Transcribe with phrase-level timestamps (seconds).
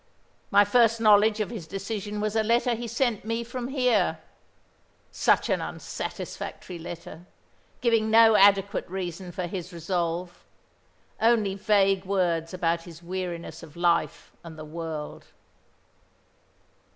[0.49, 4.17] My first knowledge of his decision was a letter he sent me from here.
[5.11, 7.27] Such an unsatisfactory letter,
[7.81, 10.43] giving no adequate reason for his resolve,
[11.21, 15.25] only vague words about his weariness of life and the world."